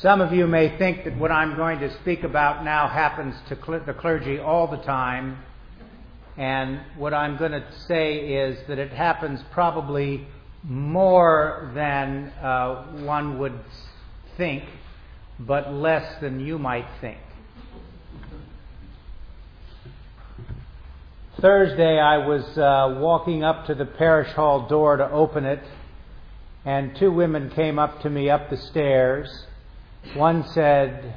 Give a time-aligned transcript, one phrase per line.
[0.00, 3.56] Some of you may think that what I'm going to speak about now happens to
[3.56, 5.38] cl- the clergy all the time,
[6.36, 10.26] and what I'm going to say is that it happens probably
[10.64, 13.58] more than uh, one would
[14.36, 14.64] think,
[15.38, 17.18] but less than you might think.
[21.40, 25.62] Thursday, I was uh, walking up to the parish hall door to open it,
[26.64, 29.46] and two women came up to me up the stairs.
[30.14, 31.14] One said,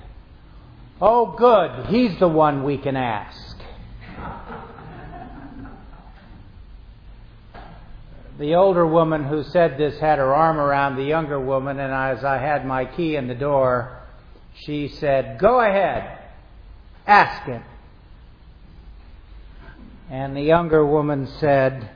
[1.01, 3.57] Oh, good, he's the one we can ask.
[8.37, 12.23] The older woman who said this had her arm around the younger woman, and as
[12.23, 13.99] I had my key in the door,
[14.55, 16.19] she said, Go ahead,
[17.07, 17.63] ask him.
[20.09, 21.89] And the younger woman said,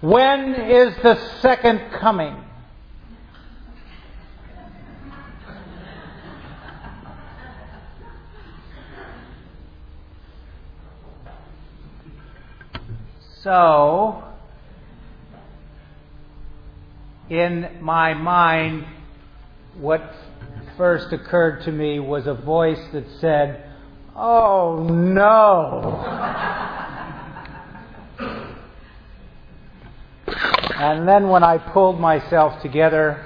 [0.00, 2.36] When is the second coming?
[13.42, 14.22] So,
[17.30, 18.84] in my mind,
[19.78, 20.02] what
[20.76, 23.64] first occurred to me was a voice that said,
[24.14, 26.04] Oh no!
[30.76, 33.24] and then when I pulled myself together,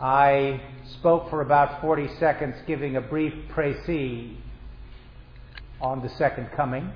[0.00, 0.62] I
[0.98, 4.36] spoke for about 40 seconds, giving a brief précis
[5.82, 6.90] on the second coming.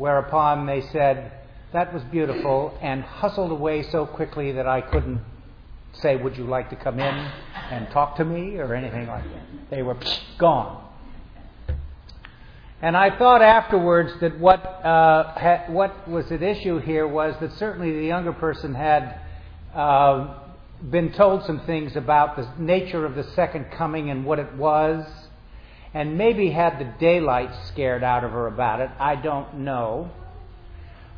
[0.00, 1.30] Whereupon they said,
[1.74, 5.20] That was beautiful, and hustled away so quickly that I couldn't
[5.92, 7.30] say, Would you like to come in
[7.70, 9.70] and talk to me, or anything like that.
[9.70, 9.98] They were
[10.38, 10.88] gone.
[12.80, 17.52] And I thought afterwards that what, uh, ha- what was at issue here was that
[17.58, 19.20] certainly the younger person had
[19.74, 20.38] uh,
[20.88, 25.04] been told some things about the nature of the second coming and what it was
[25.92, 28.90] and maybe had the daylight scared out of her about it.
[28.98, 30.10] I don't know.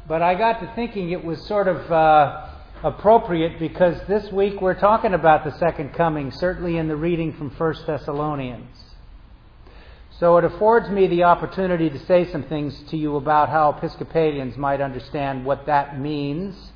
[0.09, 2.49] But I got to thinking it was sort of uh,
[2.83, 7.51] appropriate because this week we're talking about the second coming, certainly in the reading from
[7.51, 8.77] 1 Thessalonians.
[10.19, 14.57] So it affords me the opportunity to say some things to you about how Episcopalians
[14.57, 16.73] might understand what that means.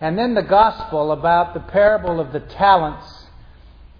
[0.00, 3.26] And then the gospel about the parable of the talents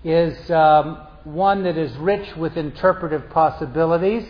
[0.05, 4.27] is um, one that is rich with interpretive possibilities,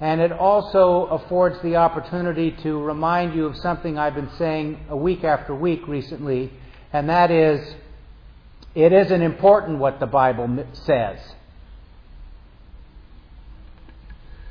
[0.00, 4.96] and it also affords the opportunity to remind you of something I've been saying a
[4.96, 6.50] week after week recently,
[6.92, 7.74] and that is
[8.74, 11.18] it isn't important what the Bible says.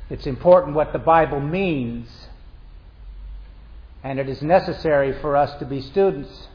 [0.08, 2.08] It's important what the Bible means,
[4.04, 6.48] and it is necessary for us to be students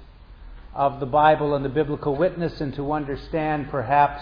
[0.74, 4.22] of the Bible and the biblical witness and to understand perhaps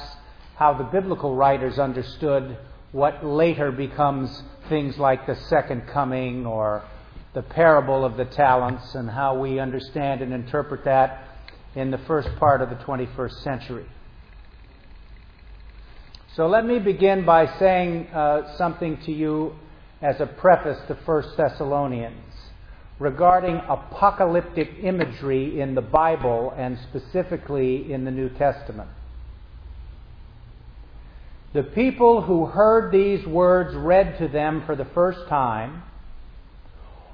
[0.56, 2.58] how the biblical writers understood
[2.92, 6.84] what later becomes things like the second coming or
[7.34, 11.28] the parable of the talents and how we understand and interpret that
[11.76, 13.86] in the first part of the 21st century.
[16.36, 19.56] So let me begin by saying uh, something to you
[20.02, 22.34] as a preface to 1 Thessalonians
[23.00, 28.90] regarding apocalyptic imagery in the Bible and specifically in the New Testament.
[31.54, 35.84] The people who heard these words read to them for the first time,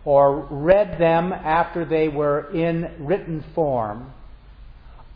[0.06, 4.14] or read them after they were in written form,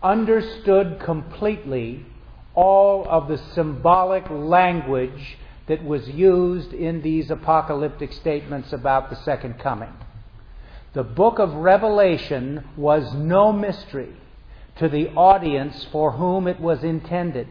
[0.02, 2.06] understood completely
[2.54, 9.58] all of the symbolic language that was used in these apocalyptic statements about the second
[9.58, 9.94] coming.
[10.94, 14.14] The book of Revelation was no mystery
[14.76, 17.48] to the audience for whom it was intended.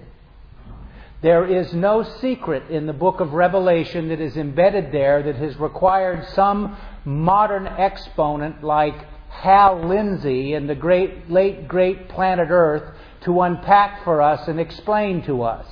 [1.23, 5.57] There is no secret in the book of Revelation that is embedded there that has
[5.57, 13.41] required some modern exponent like Hal Lindsey and the great, late great planet Earth to
[13.41, 15.67] unpack for us and explain to us.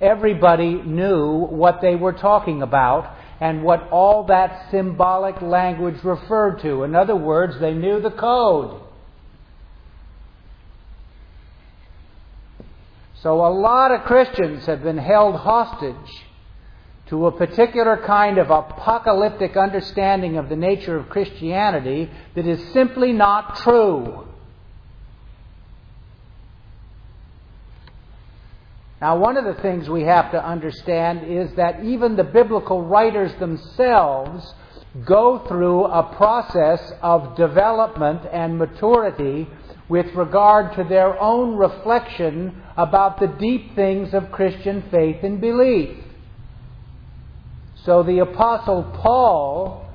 [0.00, 6.84] Everybody knew what they were talking about and what all that symbolic language referred to.
[6.84, 8.80] In other words, they knew the code.
[13.22, 16.24] So a lot of Christians have been held hostage
[17.06, 23.12] to a particular kind of apocalyptic understanding of the nature of Christianity that is simply
[23.12, 24.26] not true.
[29.00, 33.32] Now, one of the things we have to understand is that even the biblical writers
[33.38, 34.52] themselves
[35.04, 39.48] go through a process of development and maturity
[39.92, 45.98] with regard to their own reflection about the deep things of Christian faith and belief.
[47.84, 49.86] So the Apostle Paul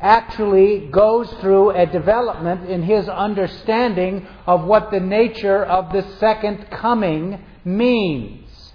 [0.00, 6.70] actually goes through a development in his understanding of what the nature of the second
[6.70, 8.72] coming means.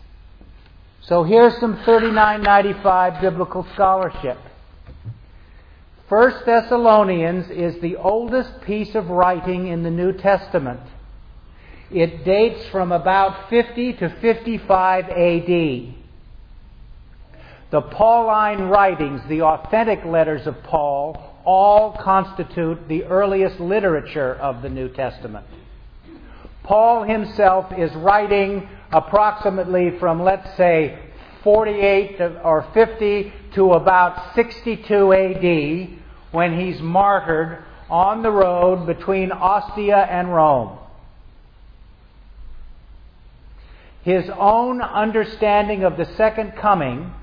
[1.01, 4.37] So here's some 3995 biblical scholarship.
[6.09, 10.79] First Thessalonians is the oldest piece of writing in the New Testament.
[11.91, 15.93] It dates from about 50 to 55 AD.
[17.71, 24.69] The Pauline writings, the authentic letters of Paul, all constitute the earliest literature of the
[24.69, 25.45] New Testament.
[26.63, 30.97] Paul himself is writing approximately from, let's say,
[31.47, 35.99] 48 or 50 to about 62 AD
[36.33, 40.77] when he's martyred on the road between Ostia and Rome.
[44.03, 47.13] His own understanding of the second coming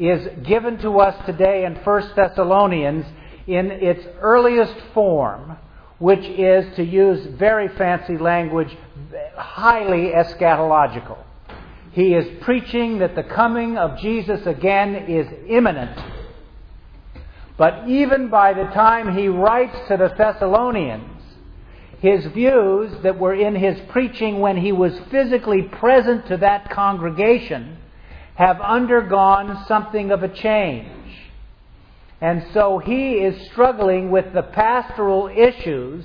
[0.00, 3.06] is given to us today in 1 Thessalonians
[3.46, 5.56] in its earliest form,
[6.00, 8.76] which is, to use very fancy language,
[9.36, 11.23] highly eschatological.
[11.94, 15.96] He is preaching that the coming of Jesus again is imminent.
[17.56, 21.22] But even by the time he writes to the Thessalonians,
[22.00, 27.78] his views that were in his preaching when he was physically present to that congregation
[28.34, 30.88] have undergone something of a change.
[32.20, 36.04] And so he is struggling with the pastoral issues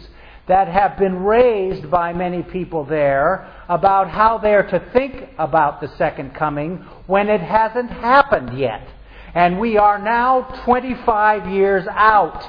[0.50, 5.88] that have been raised by many people there about how they're to think about the
[5.96, 8.90] second coming when it hasn't happened yet.
[9.36, 12.44] And we are now 25 years out,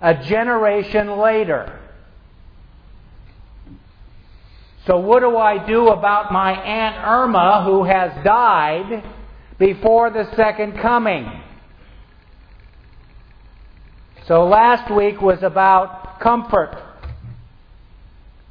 [0.00, 1.78] a generation later.
[4.86, 9.04] So, what do I do about my Aunt Irma who has died
[9.58, 11.30] before the second coming?
[14.26, 16.87] So, last week was about comfort.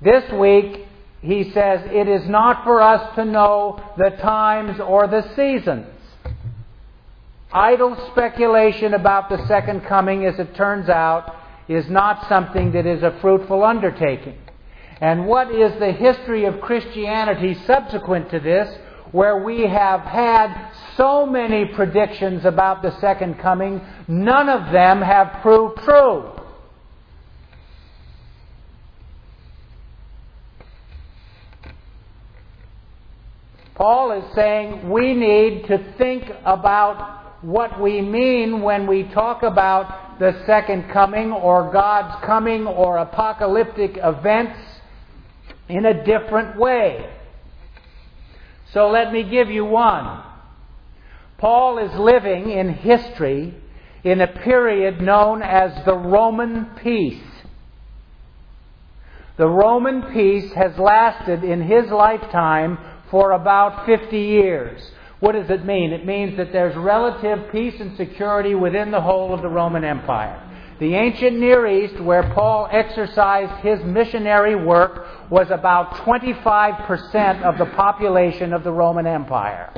[0.02, 0.86] This week,
[1.22, 5.88] he says, it is not for us to know the times or the seasons.
[7.52, 11.36] Idle speculation about the second coming, as it turns out,
[11.68, 14.38] is not something that is a fruitful undertaking.
[15.02, 18.78] And what is the history of Christianity subsequent to this,
[19.12, 25.42] where we have had so many predictions about the second coming, none of them have
[25.42, 26.32] proved true?
[33.78, 40.18] Paul is saying we need to think about what we mean when we talk about
[40.20, 44.60] the second coming or God's coming or apocalyptic events
[45.70, 47.08] in a different way.
[48.74, 50.24] So let me give you one.
[51.38, 53.54] Paul is living in history
[54.04, 57.22] in a period known as the Roman peace.
[59.38, 64.82] The Roman peace has lasted in his lifetime for about 50 years.
[65.20, 65.94] What does it mean?
[65.94, 70.44] It means that there's relative peace and security within the whole of the Roman Empire.
[70.80, 77.66] The ancient Near East, where Paul exercised his missionary work, was about 25% of the
[77.76, 79.74] population of the Roman Empire.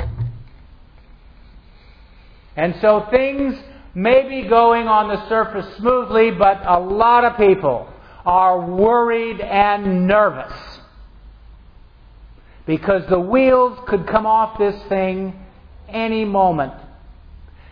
[2.57, 3.57] And so things
[3.95, 7.87] may be going on the surface smoothly, but a lot of people
[8.25, 10.51] are worried and nervous
[12.69, 15.33] because the wheels could come off this thing
[15.87, 16.71] any moment.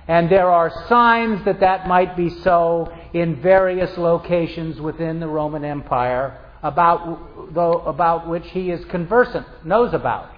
[0.08, 5.64] And there are signs that that might be so in various locations within the Roman
[5.64, 7.52] Empire about,
[7.86, 10.32] about which he is conversant, knows about.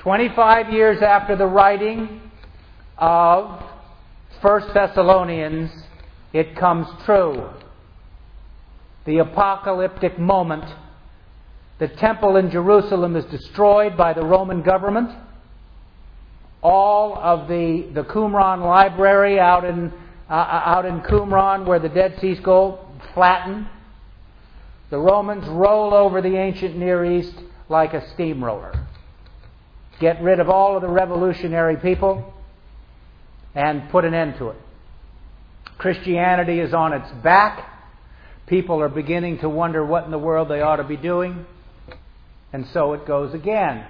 [0.00, 2.20] 25 years after the writing
[2.98, 3.62] of
[4.42, 5.70] 1 Thessalonians,
[6.32, 7.48] it comes true.
[9.06, 10.64] The apocalyptic moment
[11.78, 15.10] the temple in Jerusalem is destroyed by the Roman government.
[16.62, 19.92] All of the, the Qumran library out in,
[20.30, 22.80] uh, uh, out in Qumran, where the Dead Sea Scrolls,
[23.12, 23.66] flattened.
[24.90, 27.34] The Romans roll over the ancient Near East
[27.68, 28.86] like a steamroller.
[30.00, 32.32] Get rid of all of the revolutionary people
[33.54, 34.56] and put an end to it.
[35.78, 37.70] Christianity is on its back.
[38.46, 41.46] People are beginning to wonder what in the world they ought to be doing.
[42.54, 43.84] And so it goes again.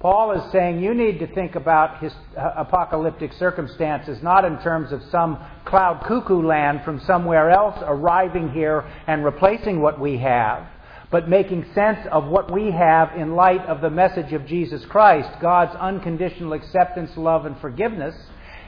[0.00, 4.92] Paul is saying you need to think about his uh, apocalyptic circumstances not in terms
[4.92, 10.66] of some cloud cuckoo land from somewhere else arriving here and replacing what we have,
[11.10, 15.40] but making sense of what we have in light of the message of Jesus Christ,
[15.40, 18.14] God's unconditional acceptance, love, and forgiveness.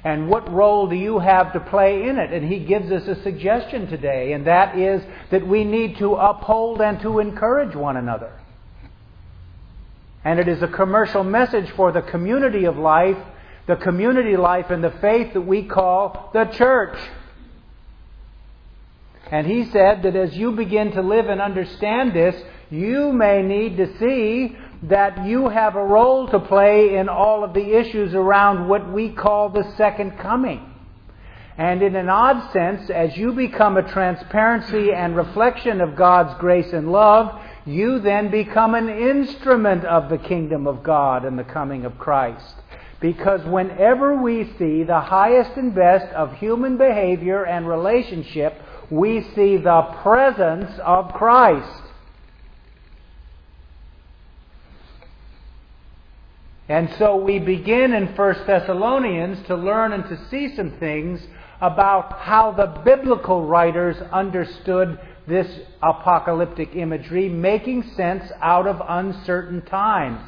[0.05, 2.33] And what role do you have to play in it?
[2.33, 6.81] And he gives us a suggestion today, and that is that we need to uphold
[6.81, 8.33] and to encourage one another.
[10.25, 13.19] And it is a commercial message for the community of life,
[13.67, 16.99] the community life and the faith that we call the church.
[19.31, 22.41] And he said that as you begin to live and understand this,
[22.71, 27.55] you may need to see that you have a role to play in all of
[27.55, 30.69] the issues around what we call the second coming.
[31.57, 36.73] And in an odd sense, as you become a transparency and reflection of God's grace
[36.73, 41.85] and love, you then become an instrument of the kingdom of God and the coming
[41.85, 42.55] of Christ.
[43.01, 48.61] Because whenever we see the highest and best of human behavior and relationship,
[48.91, 51.83] we see the presence of Christ.
[56.73, 61.21] And so we begin in 1 Thessalonians to learn and to see some things
[61.61, 65.47] about how the biblical writers understood this
[65.83, 70.27] apocalyptic imagery, making sense out of uncertain times.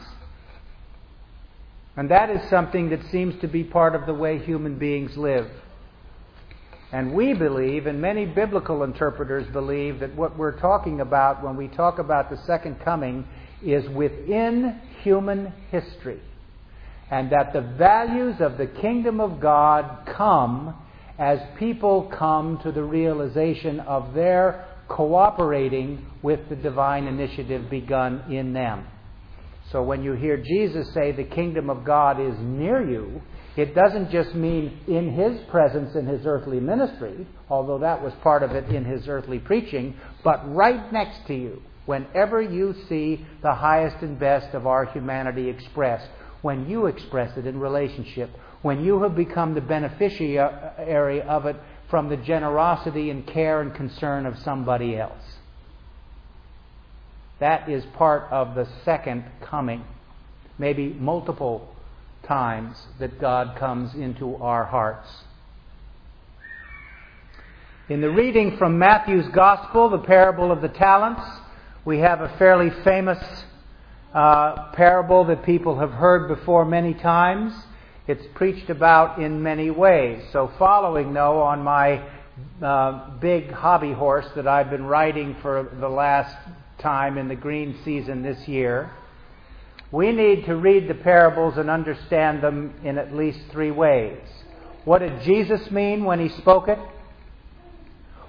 [1.96, 5.50] And that is something that seems to be part of the way human beings live.
[6.92, 11.68] And we believe, and many biblical interpreters believe, that what we're talking about when we
[11.68, 13.26] talk about the second coming
[13.62, 16.20] is within human history.
[17.14, 20.74] And that the values of the kingdom of God come
[21.16, 28.52] as people come to the realization of their cooperating with the divine initiative begun in
[28.52, 28.88] them.
[29.70, 33.22] So when you hear Jesus say the kingdom of God is near you,
[33.56, 38.42] it doesn't just mean in his presence in his earthly ministry, although that was part
[38.42, 39.94] of it in his earthly preaching,
[40.24, 45.48] but right next to you, whenever you see the highest and best of our humanity
[45.48, 46.08] expressed,
[46.44, 48.28] when you express it in relationship,
[48.60, 51.56] when you have become the beneficiary of it
[51.88, 55.38] from the generosity and care and concern of somebody else.
[57.40, 59.84] That is part of the second coming.
[60.58, 61.74] Maybe multiple
[62.24, 65.08] times that God comes into our hearts.
[67.88, 71.22] In the reading from Matthew's Gospel, the parable of the talents,
[71.86, 73.18] we have a fairly famous
[74.14, 77.52] uh, parable that people have heard before many times.
[78.06, 80.22] It's preached about in many ways.
[80.32, 82.02] So, following, though, on my
[82.62, 86.36] uh, big hobby horse that I've been riding for the last
[86.78, 88.90] time in the green season this year,
[89.90, 94.18] we need to read the parables and understand them in at least three ways.
[94.84, 96.78] What did Jesus mean when he spoke it?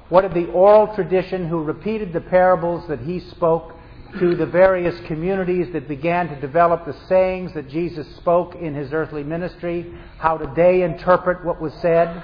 [0.10, 3.75] What did the oral tradition who repeated the parables that he spoke
[4.20, 8.94] to the various communities that began to develop the sayings that Jesus spoke in his
[8.94, 12.24] earthly ministry, how did they interpret what was said?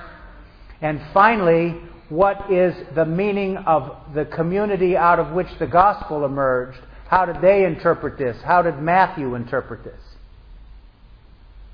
[0.82, 1.76] And finally,
[2.10, 6.80] what is the meaning of the community out of which the gospel emerged?
[7.08, 8.42] How did they interpret this?
[8.42, 10.02] How did Matthew interpret this?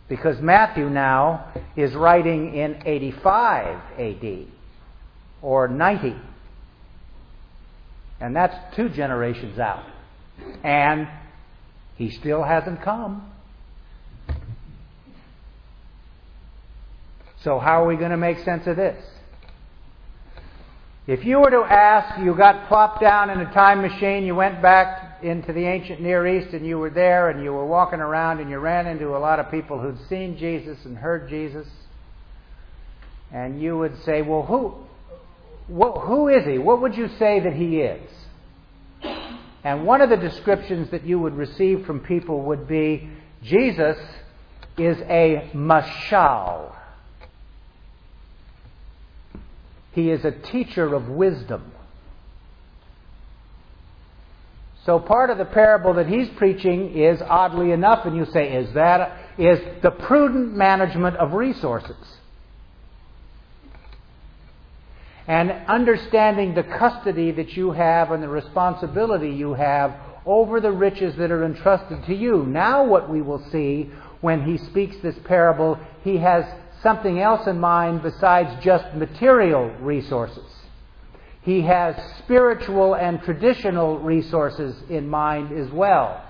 [0.09, 4.47] Because Matthew now is writing in 85 AD
[5.41, 6.15] or 90.
[8.19, 9.83] And that's two generations out.
[10.63, 11.07] And
[11.95, 13.31] he still hasn't come.
[17.43, 19.03] So, how are we going to make sense of this?
[21.07, 24.61] If you were to ask, you got plopped down in a time machine, you went
[24.61, 28.41] back into the ancient Near East and you were there and you were walking around
[28.41, 31.67] and you ran into a lot of people who'd seen Jesus and heard Jesus,
[33.31, 34.73] and you would say, Well, who,
[35.69, 36.57] who is he?
[36.57, 38.11] What would you say that he is?
[39.67, 43.09] And one of the descriptions that you would receive from people would be
[43.43, 43.97] Jesus
[44.77, 46.73] is a mashal.
[49.91, 51.69] He is a teacher of wisdom.
[54.85, 58.71] So part of the parable that he's preaching is oddly enough, and you say, is
[58.71, 61.97] that is the prudent management of resources.
[65.27, 69.93] And understanding the custody that you have and the responsibility you have
[70.25, 72.45] over the riches that are entrusted to you.
[72.45, 73.89] Now, what we will see
[74.21, 76.45] when he speaks this parable, he has
[76.81, 80.45] something else in mind besides just material resources.
[81.41, 86.23] He has spiritual and traditional resources in mind as well.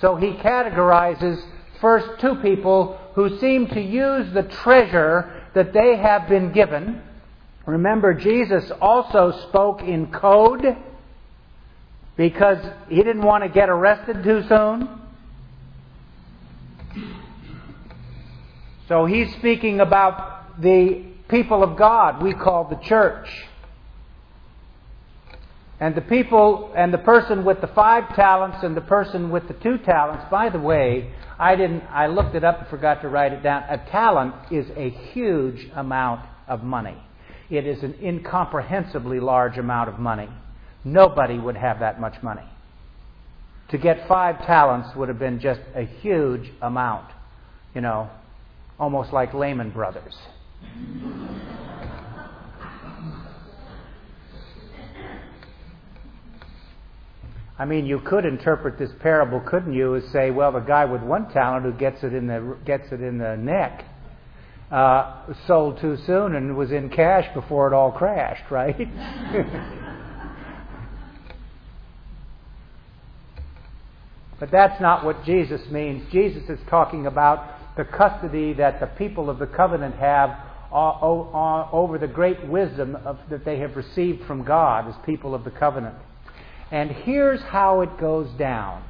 [0.00, 1.42] So he categorizes
[1.80, 7.02] first two people who seem to use the treasure that they have been given.
[7.66, 10.64] Remember, Jesus also spoke in code
[12.16, 14.88] because he didn't want to get arrested too soon.
[18.88, 23.28] So he's speaking about the people of God we call the church.
[25.80, 29.54] And the people and the person with the five talents and the person with the
[29.54, 33.32] two talents, by the way, I didn't I looked it up and forgot to write
[33.32, 33.64] it down.
[33.64, 36.96] A talent is a huge amount of money.
[37.50, 40.28] It is an incomprehensibly large amount of money.
[40.84, 42.42] Nobody would have that much money.
[43.70, 47.10] To get five talents would have been just a huge amount.
[47.74, 48.10] You know,
[48.78, 50.16] almost like Lehman Brothers.
[57.58, 61.02] I mean, you could interpret this parable, couldn't you, as say, well, the guy with
[61.02, 63.84] one talent who gets it in the gets it in the neck
[64.70, 68.76] uh, sold too soon and was in cash before it all crashed, right?
[74.40, 76.10] but that's not what Jesus means.
[76.10, 80.36] Jesus is talking about the custody that the people of the covenant have
[80.72, 85.50] over the great wisdom of, that they have received from God as people of the
[85.50, 85.94] covenant.
[86.70, 88.82] And here's how it goes down.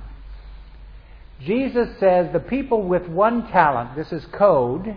[1.40, 4.96] Jesus says the people with one talent, this is code,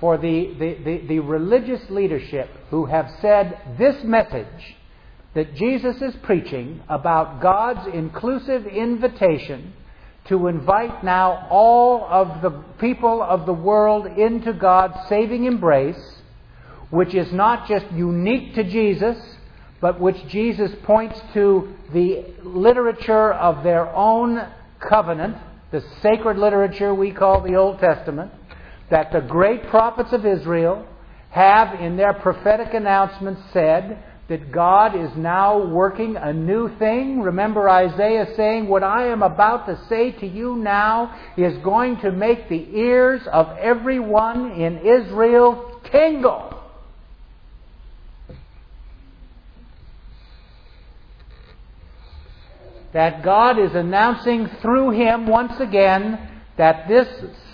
[0.00, 4.76] for the, the, the, the, religious leadership who have said this message
[5.34, 9.72] that Jesus is preaching about God's inclusive invitation
[10.26, 16.20] to invite now all of the people of the world into God's saving embrace,
[16.90, 19.16] which is not just unique to Jesus,
[19.80, 24.48] but which Jesus points to the literature of their own
[24.80, 25.36] covenant,
[25.70, 28.32] the sacred literature we call the Old Testament,
[28.90, 30.86] that the great prophets of Israel
[31.30, 37.20] have in their prophetic announcements said that God is now working a new thing.
[37.20, 42.12] Remember Isaiah saying, What I am about to say to you now is going to
[42.12, 46.54] make the ears of everyone in Israel tingle.
[52.92, 57.06] That God is announcing through him once again that this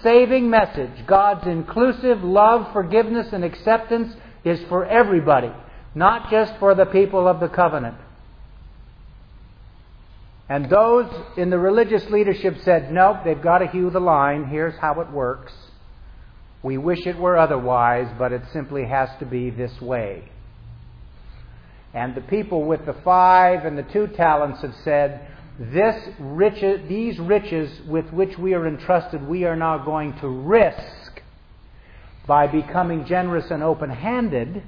[0.04, 4.14] saving message, God's inclusive love, forgiveness, and acceptance,
[4.44, 5.50] is for everybody
[5.94, 7.96] not just for the people of the covenant.
[10.48, 14.46] And those in the religious leadership said, nope, they've got to hew the line.
[14.46, 15.52] Here's how it works.
[16.62, 20.24] We wish it were otherwise, but it simply has to be this way.
[21.94, 27.18] And the people with the five and the two talents have said, this riches, these
[27.18, 31.22] riches with which we are entrusted, we are now going to risk
[32.26, 34.62] by becoming generous and open handed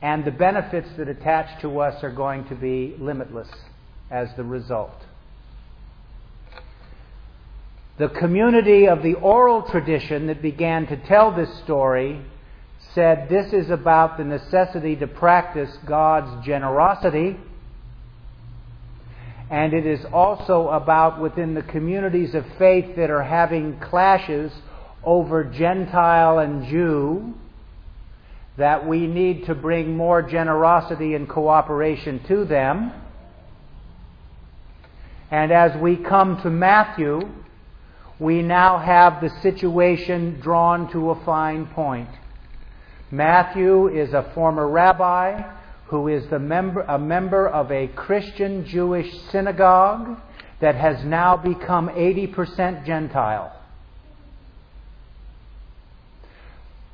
[0.00, 3.48] and the benefits that attach to us are going to be limitless
[4.10, 5.04] as the result.
[7.98, 12.20] The community of the oral tradition that began to tell this story
[12.94, 17.36] said this is about the necessity to practice God's generosity,
[19.50, 24.52] and it is also about within the communities of faith that are having clashes
[25.02, 27.34] over Gentile and Jew
[28.58, 32.92] that we need to bring more generosity and cooperation to them.
[35.30, 37.20] And as we come to Matthew,
[38.18, 42.08] we now have the situation drawn to a fine point.
[43.10, 45.40] Matthew is a former rabbi
[45.88, 50.18] who is the member, a member of a Christian Jewish synagogue
[50.60, 53.58] that has now become 80% Gentile.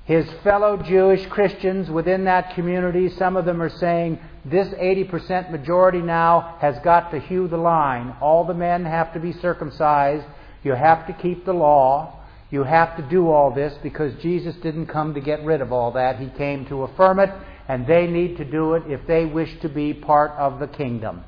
[0.05, 6.03] his fellow Jewish Christians within that community, some of them are saying this 80% majority
[6.03, 8.15] now has got to hew the line.
[8.21, 10.27] All the men have to be circumcised.
[10.63, 12.21] You have to keep the law.
[12.51, 15.93] You have to do all this because Jesus didn't come to get rid of all
[15.93, 16.21] that.
[16.21, 17.31] He came to affirm it,
[17.69, 21.25] and they need to do it if they wish to be part of the kingdom.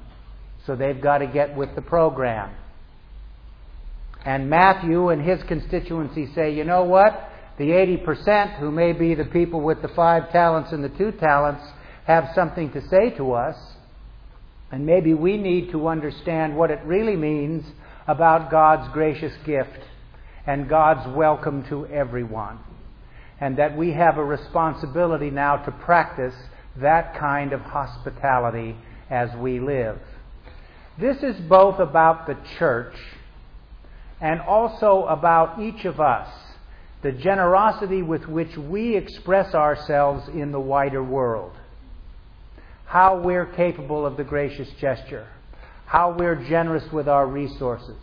[0.66, 2.55] So they've got to get with the program.
[4.25, 7.31] And Matthew and his constituency say, you know what?
[7.59, 11.62] The 80% who may be the people with the five talents and the two talents
[12.07, 13.57] have something to say to us.
[14.70, 17.64] And maybe we need to understand what it really means
[18.09, 19.79] about God's gracious gift
[20.46, 22.59] and God's welcome to everyone.
[23.40, 26.35] And that we have a responsibility now to practice
[26.77, 28.77] that kind of hospitality
[29.11, 29.99] as we live.
[30.99, 32.94] This is both about the church
[34.20, 36.29] and also about each of us,
[37.03, 41.53] the generosity with which we express ourselves in the wider world.
[42.87, 45.29] How we're capable of the gracious gesture,
[45.85, 48.03] how we're generous with our resources,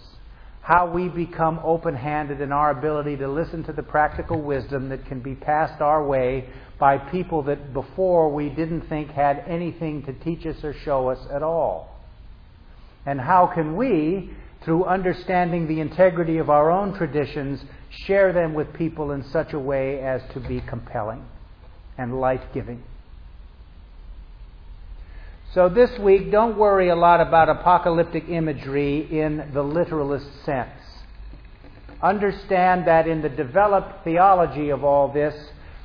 [0.64, 5.06] how we become open handed in our ability to listen to the practical wisdom that
[5.06, 6.48] can be passed our way
[6.80, 11.20] by people that before we didn't think had anything to teach us or show us
[11.34, 12.02] at all.
[13.06, 14.32] And how can we,
[14.64, 17.60] through understanding the integrity of our own traditions,
[18.06, 21.26] share them with people in such a way as to be compelling
[21.98, 22.82] and life giving?
[25.54, 30.72] So this week, don't worry a lot about apocalyptic imagery in the literalist sense.
[32.02, 35.36] Understand that in the developed theology of all this,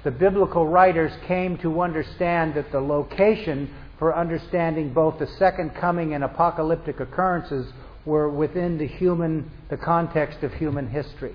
[0.04, 6.14] the biblical writers came to understand that the location for understanding both the second coming
[6.14, 7.70] and apocalyptic occurrences
[8.07, 11.35] were within the human the context of human history.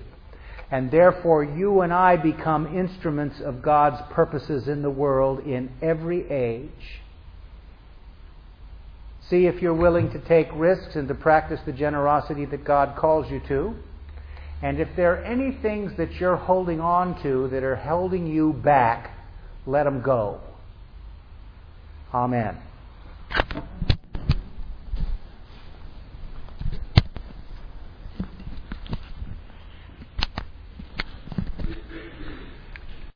[0.72, 6.28] And therefore you and I become instruments of God's purposes in the world in every
[6.28, 7.03] age
[9.30, 13.30] See if you're willing to take risks and to practice the generosity that God calls
[13.30, 13.74] you to.
[14.62, 18.52] And if there are any things that you're holding on to that are holding you
[18.52, 19.10] back,
[19.66, 20.40] let them go.
[22.12, 22.56] Amen.